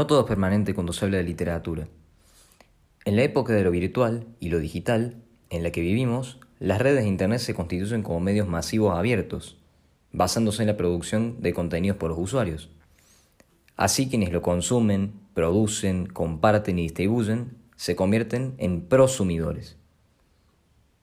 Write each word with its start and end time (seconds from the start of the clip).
no 0.00 0.06
todo 0.06 0.20
es 0.20 0.26
permanente 0.26 0.72
cuando 0.72 0.94
se 0.94 1.04
habla 1.04 1.18
de 1.18 1.24
literatura. 1.24 1.86
En 3.04 3.16
la 3.16 3.22
época 3.22 3.52
de 3.52 3.62
lo 3.62 3.70
virtual 3.70 4.24
y 4.40 4.48
lo 4.48 4.58
digital 4.58 5.22
en 5.50 5.62
la 5.62 5.72
que 5.72 5.82
vivimos, 5.82 6.38
las 6.58 6.80
redes 6.80 7.02
de 7.02 7.08
Internet 7.10 7.40
se 7.40 7.52
constituyen 7.52 8.02
como 8.02 8.18
medios 8.18 8.48
masivos 8.48 8.96
abiertos, 8.96 9.58
basándose 10.10 10.62
en 10.62 10.68
la 10.68 10.78
producción 10.78 11.42
de 11.42 11.52
contenidos 11.52 11.98
por 11.98 12.08
los 12.08 12.18
usuarios. 12.18 12.70
Así 13.76 14.08
quienes 14.08 14.32
lo 14.32 14.40
consumen, 14.40 15.12
producen, 15.34 16.06
comparten 16.06 16.78
y 16.78 16.84
distribuyen 16.84 17.58
se 17.76 17.94
convierten 17.94 18.54
en 18.56 18.80
prosumidores. 18.80 19.76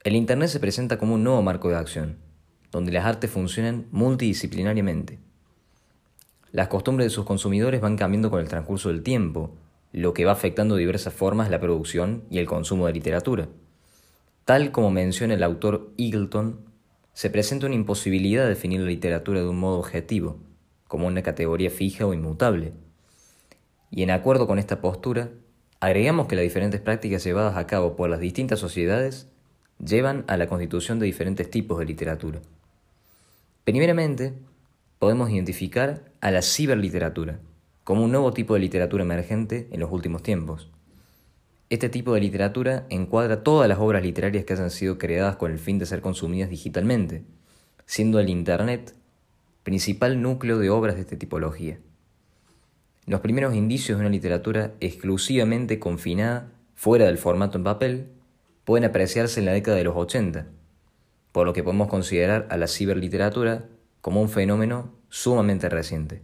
El 0.03 0.15
Internet 0.15 0.49
se 0.49 0.59
presenta 0.59 0.97
como 0.97 1.13
un 1.13 1.23
nuevo 1.23 1.43
marco 1.43 1.69
de 1.69 1.75
acción, 1.75 2.17
donde 2.71 2.91
las 2.91 3.05
artes 3.05 3.29
funcionan 3.29 3.85
multidisciplinariamente. 3.91 5.19
Las 6.51 6.69
costumbres 6.69 7.07
de 7.07 7.09
sus 7.09 7.25
consumidores 7.25 7.81
van 7.81 7.97
cambiando 7.97 8.29
con 8.29 8.39
el 8.39 8.47
transcurso 8.47 8.89
del 8.89 9.03
tiempo, 9.03 9.51
lo 9.91 10.13
que 10.13 10.25
va 10.25 10.31
afectando 10.31 10.75
de 10.75 10.81
diversas 10.81 11.13
formas 11.13 11.49
la 11.49 11.59
producción 11.59 12.23
y 12.29 12.39
el 12.39 12.45
consumo 12.45 12.87
de 12.87 12.93
literatura. 12.93 13.47
Tal 14.45 14.71
como 14.71 14.91
menciona 14.91 15.33
el 15.33 15.43
autor 15.43 15.91
Eagleton, 15.97 16.61
se 17.13 17.29
presenta 17.29 17.65
una 17.65 17.75
imposibilidad 17.75 18.43
de 18.43 18.49
definir 18.49 18.79
la 18.79 18.87
literatura 18.87 19.41
de 19.41 19.47
un 19.47 19.59
modo 19.59 19.79
objetivo, 19.79 20.37
como 20.87 21.07
una 21.07 21.23
categoría 21.23 21.69
fija 21.69 22.05
o 22.05 22.13
inmutable. 22.13 22.73
Y 23.91 24.03
en 24.03 24.11
acuerdo 24.11 24.47
con 24.47 24.59
esta 24.59 24.79
postura, 24.79 25.31
agregamos 25.79 26.27
que 26.27 26.35
las 26.35 26.43
diferentes 26.43 26.79
prácticas 26.79 27.23
llevadas 27.23 27.57
a 27.57 27.67
cabo 27.67 27.95
por 27.95 28.09
las 28.09 28.19
distintas 28.19 28.59
sociedades 28.59 29.27
llevan 29.83 30.23
a 30.27 30.37
la 30.37 30.47
constitución 30.47 30.99
de 30.99 31.07
diferentes 31.07 31.49
tipos 31.49 31.79
de 31.79 31.85
literatura. 31.85 32.39
Primeramente, 33.63 34.33
podemos 34.99 35.29
identificar 35.29 36.05
a 36.21 36.31
la 36.31 36.41
ciberliteratura 36.41 37.39
como 37.83 38.03
un 38.03 38.11
nuevo 38.11 38.33
tipo 38.33 38.53
de 38.53 38.59
literatura 38.59 39.03
emergente 39.03 39.67
en 39.71 39.79
los 39.79 39.91
últimos 39.91 40.23
tiempos. 40.23 40.69
Este 41.69 41.89
tipo 41.89 42.13
de 42.13 42.21
literatura 42.21 42.85
encuadra 42.89 43.43
todas 43.43 43.69
las 43.69 43.79
obras 43.79 44.03
literarias 44.03 44.45
que 44.45 44.53
hayan 44.53 44.71
sido 44.71 44.97
creadas 44.97 45.35
con 45.35 45.51
el 45.51 45.59
fin 45.59 45.79
de 45.79 45.85
ser 45.85 46.01
consumidas 46.01 46.49
digitalmente, 46.49 47.23
siendo 47.85 48.19
el 48.19 48.29
Internet 48.29 48.93
principal 49.63 50.21
núcleo 50.21 50.59
de 50.59 50.69
obras 50.69 50.95
de 50.95 51.01
esta 51.01 51.17
tipología. 51.17 51.79
Los 53.05 53.21
primeros 53.21 53.53
indicios 53.53 53.97
de 53.97 54.05
una 54.05 54.11
literatura 54.11 54.73
exclusivamente 54.79 55.79
confinada 55.79 56.51
fuera 56.75 57.05
del 57.05 57.17
formato 57.17 57.57
en 57.57 57.63
papel 57.63 58.07
pueden 58.63 58.83
apreciarse 58.85 59.39
en 59.39 59.45
la 59.45 59.53
década 59.53 59.77
de 59.77 59.83
los 59.83 59.95
80, 59.95 60.47
por 61.31 61.45
lo 61.45 61.53
que 61.53 61.63
podemos 61.63 61.87
considerar 61.87 62.47
a 62.49 62.57
la 62.57 62.67
ciberliteratura 62.67 63.65
como 64.07 64.21
un 64.21 64.29
fenómeno 64.29 64.93
sumamente 65.09 65.67
reciente. 65.67 66.21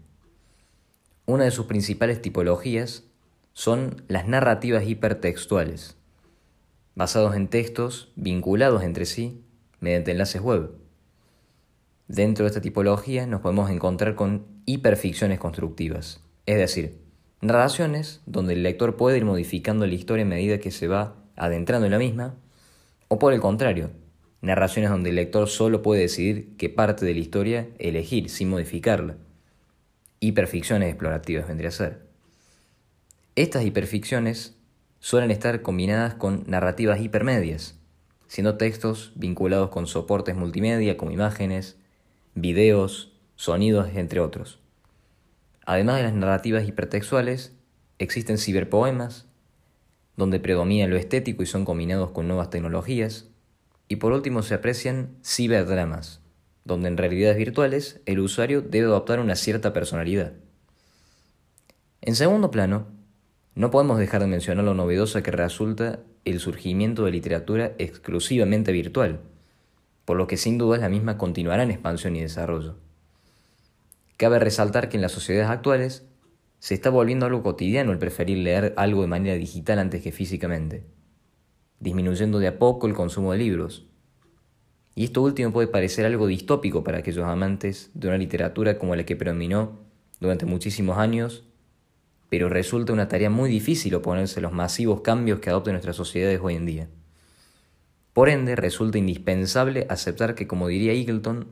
Una 1.25 1.43
de 1.43 1.51
sus 1.51 1.65
principales 1.65 2.21
tipologías 2.21 3.03
son 3.51 4.05
las 4.07 4.25
narrativas 4.25 4.87
hipertextuales, 4.87 5.97
basados 6.95 7.35
en 7.35 7.49
textos 7.49 8.13
vinculados 8.15 8.83
entre 8.83 9.05
sí 9.05 9.43
mediante 9.81 10.11
enlaces 10.11 10.41
web. 10.41 10.71
Dentro 12.07 12.45
de 12.45 12.47
esta 12.47 12.61
tipología 12.61 13.27
nos 13.27 13.41
podemos 13.41 13.69
encontrar 13.69 14.15
con 14.15 14.45
hiperficciones 14.65 15.37
constructivas, 15.37 16.21
es 16.45 16.59
decir, 16.59 17.01
narraciones 17.41 18.21
donde 18.25 18.53
el 18.53 18.63
lector 18.63 18.95
puede 18.95 19.17
ir 19.17 19.25
modificando 19.25 19.85
la 19.85 19.93
historia 19.93 20.23
a 20.23 20.29
medida 20.29 20.59
que 20.59 20.71
se 20.71 20.87
va 20.87 21.17
adentrando 21.35 21.85
en 21.85 21.91
la 21.91 21.99
misma, 21.99 22.35
o 23.09 23.19
por 23.19 23.33
el 23.33 23.41
contrario, 23.41 23.91
narraciones 24.43 24.91
donde 24.91 25.09
el 25.09 25.15
lector 25.15 25.47
solo 25.47 25.81
puede 25.81 26.01
decidir 26.01 26.55
qué 26.57 26.69
parte 26.69 27.05
de 27.05 27.13
la 27.13 27.19
historia 27.21 27.69
elegir 27.79 28.29
sin 28.29 28.49
modificarla. 28.49 29.15
Hiperficciones 30.19 30.89
explorativas 30.89 31.47
vendría 31.47 31.69
a 31.69 31.71
ser. 31.71 32.01
Estas 33.35 33.65
hiperficciones 33.65 34.55
suelen 34.99 35.31
estar 35.31 35.61
combinadas 35.61 36.13
con 36.13 36.43
narrativas 36.45 36.99
hipermedias, 36.99 37.79
siendo 38.27 38.57
textos 38.57 39.13
vinculados 39.15 39.69
con 39.69 39.87
soportes 39.87 40.35
multimedia 40.35 40.97
como 40.97 41.11
imágenes, 41.11 41.77
videos, 42.35 43.13
sonidos, 43.35 43.89
entre 43.95 44.19
otros. 44.19 44.59
Además 45.65 45.97
de 45.97 46.03
las 46.03 46.13
narrativas 46.13 46.67
hipertextuales, 46.67 47.53
existen 47.97 48.37
ciberpoemas, 48.37 49.25
donde 50.17 50.41
predomina 50.41 50.87
lo 50.87 50.97
estético 50.97 51.43
y 51.43 51.45
son 51.45 51.63
combinados 51.63 52.11
con 52.11 52.27
nuevas 52.27 52.49
tecnologías. 52.49 53.29
Y 53.93 53.97
por 53.97 54.11
último 54.11 54.41
se 54.41 54.55
aprecian 54.55 55.17
ciberdramas, 55.23 56.19
donde 56.65 56.87
en 56.87 56.97
realidades 56.97 57.37
virtuales 57.37 58.01
el 58.07 58.21
usuario 58.21 58.63
debe 58.63 58.87
adoptar 58.87 59.19
una 59.19 59.35
cierta 59.35 59.71
personalidad. 59.71 60.33
En 62.01 62.15
segundo 62.15 62.49
plano, 62.49 62.87
no 63.53 63.69
podemos 63.69 63.99
dejar 63.99 64.21
de 64.21 64.25
mencionar 64.25 64.65
lo 64.65 64.73
novedosa 64.73 65.21
que 65.21 65.29
resulta 65.29 65.99
el 66.25 66.39
surgimiento 66.39 67.05
de 67.05 67.11
literatura 67.11 67.73
exclusivamente 67.77 68.71
virtual, 68.71 69.19
por 70.05 70.17
lo 70.17 70.25
que 70.25 70.37
sin 70.37 70.57
duda 70.57 70.79
la 70.79 70.89
misma 70.89 71.19
continuará 71.19 71.61
en 71.61 71.69
expansión 71.69 72.15
y 72.15 72.21
desarrollo. 72.21 72.77
Cabe 74.17 74.39
resaltar 74.39 74.89
que 74.89 74.97
en 74.97 75.03
las 75.03 75.11
sociedades 75.11 75.51
actuales 75.51 76.03
se 76.57 76.73
está 76.73 76.89
volviendo 76.89 77.27
algo 77.27 77.43
cotidiano 77.43 77.91
el 77.91 77.99
preferir 77.99 78.39
leer 78.39 78.73
algo 78.75 79.03
de 79.03 79.07
manera 79.07 79.35
digital 79.35 79.77
antes 79.77 80.01
que 80.01 80.11
físicamente, 80.11 80.83
disminuyendo 81.83 82.39
de 82.39 82.47
a 82.47 82.57
poco 82.57 82.87
el 82.87 82.93
consumo 82.93 83.33
de 83.33 83.37
libros. 83.37 83.85
Y 84.95 85.03
esto 85.03 85.21
último 85.21 85.51
puede 85.51 85.67
parecer 85.67 86.05
algo 86.05 86.27
distópico 86.27 86.83
para 86.83 86.99
aquellos 86.99 87.25
amantes 87.25 87.91
de 87.93 88.07
una 88.07 88.17
literatura 88.17 88.79
como 88.79 88.95
la 88.95 89.05
que 89.05 89.15
predominó 89.15 89.79
durante 90.19 90.45
muchísimos 90.45 90.97
años, 90.97 91.43
pero 92.29 92.47
resulta 92.47 92.93
una 92.93 93.09
tarea 93.09 93.29
muy 93.29 93.49
difícil 93.49 93.93
oponerse 93.95 94.39
a 94.39 94.43
los 94.43 94.53
masivos 94.53 95.01
cambios 95.01 95.39
que 95.39 95.49
adoptan 95.49 95.73
nuestras 95.73 95.95
sociedades 95.95 96.39
hoy 96.41 96.55
en 96.55 96.65
día. 96.65 96.87
Por 98.13 98.29
ende, 98.29 98.55
resulta 98.55 98.97
indispensable 98.97 99.85
aceptar 99.89 100.35
que, 100.35 100.47
como 100.47 100.67
diría 100.67 100.93
Eagleton, 100.93 101.47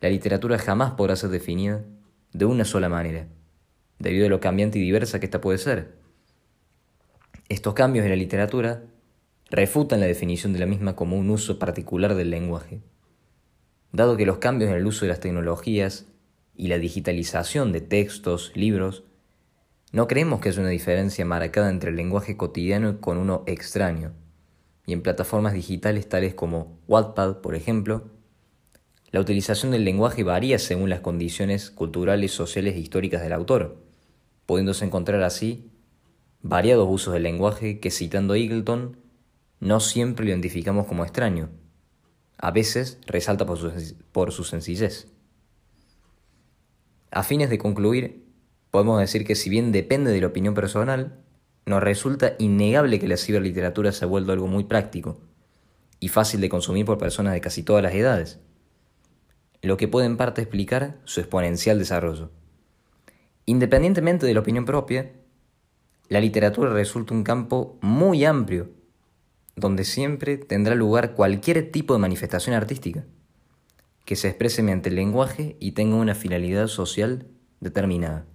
la 0.00 0.10
literatura 0.10 0.58
jamás 0.58 0.92
podrá 0.92 1.16
ser 1.16 1.30
definida 1.30 1.82
de 2.32 2.44
una 2.44 2.64
sola 2.64 2.88
manera 2.88 3.28
debido 3.98 4.26
a 4.26 4.28
lo 4.28 4.40
cambiante 4.40 4.78
y 4.78 4.82
diversa 4.82 5.20
que 5.20 5.26
ésta 5.26 5.40
puede 5.40 5.58
ser. 5.58 5.94
Estos 7.48 7.74
cambios 7.74 8.04
en 8.04 8.10
la 8.10 8.16
literatura 8.16 8.82
refutan 9.54 10.00
la 10.00 10.06
definición 10.06 10.52
de 10.52 10.58
la 10.58 10.66
misma 10.66 10.96
como 10.96 11.16
un 11.16 11.30
uso 11.30 11.58
particular 11.58 12.14
del 12.14 12.30
lenguaje. 12.30 12.80
Dado 13.92 14.16
que 14.16 14.26
los 14.26 14.38
cambios 14.38 14.70
en 14.70 14.76
el 14.76 14.86
uso 14.86 15.04
de 15.04 15.10
las 15.10 15.20
tecnologías 15.20 16.06
y 16.56 16.68
la 16.68 16.78
digitalización 16.78 17.72
de 17.72 17.80
textos, 17.80 18.52
libros, 18.54 19.04
no 19.92 20.08
creemos 20.08 20.40
que 20.40 20.48
haya 20.48 20.60
una 20.60 20.70
diferencia 20.70 21.24
marcada 21.24 21.70
entre 21.70 21.90
el 21.90 21.96
lenguaje 21.96 22.36
cotidiano 22.36 22.90
y 22.90 22.96
con 22.96 23.18
uno 23.18 23.44
extraño. 23.46 24.12
Y 24.86 24.92
en 24.92 25.02
plataformas 25.02 25.52
digitales 25.52 26.08
tales 26.08 26.34
como 26.34 26.78
Wattpad, 26.88 27.40
por 27.40 27.54
ejemplo, 27.54 28.10
la 29.12 29.20
utilización 29.20 29.70
del 29.70 29.84
lenguaje 29.84 30.24
varía 30.24 30.58
según 30.58 30.90
las 30.90 31.00
condiciones 31.00 31.70
culturales, 31.70 32.32
sociales 32.32 32.74
e 32.74 32.80
históricas 32.80 33.22
del 33.22 33.32
autor 33.32 33.84
pudiéndose 34.46 34.84
encontrar 34.84 35.22
así 35.22 35.70
variados 36.42 36.88
usos 36.90 37.14
del 37.14 37.22
lenguaje 37.22 37.80
que, 37.80 37.90
citando 37.90 38.34
Eagleton, 38.34 38.98
no 39.64 39.80
siempre 39.80 40.26
lo 40.26 40.30
identificamos 40.30 40.86
como 40.86 41.04
extraño. 41.04 41.48
A 42.36 42.50
veces 42.50 42.98
resalta 43.06 43.46
por 43.46 43.56
su, 43.56 43.72
por 44.12 44.30
su 44.30 44.44
sencillez. 44.44 45.08
A 47.10 47.22
fines 47.22 47.48
de 47.48 47.56
concluir, 47.56 48.26
podemos 48.70 49.00
decir 49.00 49.24
que 49.24 49.34
si 49.34 49.48
bien 49.48 49.72
depende 49.72 50.12
de 50.12 50.20
la 50.20 50.26
opinión 50.26 50.52
personal, 50.52 51.18
nos 51.64 51.82
resulta 51.82 52.34
innegable 52.38 53.00
que 53.00 53.08
la 53.08 53.16
ciberliteratura 53.16 53.90
se 53.92 54.04
ha 54.04 54.08
vuelto 54.08 54.32
algo 54.32 54.48
muy 54.48 54.64
práctico 54.64 55.18
y 55.98 56.08
fácil 56.08 56.42
de 56.42 56.50
consumir 56.50 56.84
por 56.84 56.98
personas 56.98 57.32
de 57.32 57.40
casi 57.40 57.62
todas 57.62 57.82
las 57.82 57.94
edades, 57.94 58.40
lo 59.62 59.78
que 59.78 59.88
puede 59.88 60.04
en 60.04 60.18
parte 60.18 60.42
explicar 60.42 60.98
su 61.04 61.20
exponencial 61.20 61.78
desarrollo. 61.78 62.30
Independientemente 63.46 64.26
de 64.26 64.34
la 64.34 64.40
opinión 64.40 64.66
propia, 64.66 65.12
la 66.08 66.20
literatura 66.20 66.70
resulta 66.70 67.14
un 67.14 67.24
campo 67.24 67.78
muy 67.80 68.26
amplio, 68.26 68.83
donde 69.56 69.84
siempre 69.84 70.36
tendrá 70.36 70.74
lugar 70.74 71.14
cualquier 71.14 71.70
tipo 71.70 71.94
de 71.94 72.00
manifestación 72.00 72.54
artística, 72.54 73.04
que 74.04 74.16
se 74.16 74.28
exprese 74.28 74.62
mediante 74.62 74.88
el 74.88 74.96
lenguaje 74.96 75.56
y 75.60 75.72
tenga 75.72 75.96
una 75.96 76.14
finalidad 76.14 76.66
social 76.66 77.26
determinada. 77.60 78.26